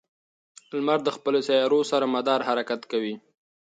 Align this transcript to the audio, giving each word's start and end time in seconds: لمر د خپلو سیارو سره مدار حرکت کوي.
لمر 0.77 0.99
د 1.03 1.09
خپلو 1.15 1.39
سیارو 1.47 1.79
سره 1.91 2.05
مدار 2.15 2.39
حرکت 2.49 2.81
کوي. 2.91 3.15